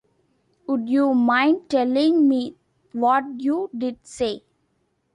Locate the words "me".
2.27-2.55